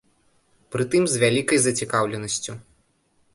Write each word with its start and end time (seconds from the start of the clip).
Прытым 0.75 1.03
з 1.11 1.21
вялікай 1.25 1.61
зацікаўленасцю. 1.67 2.51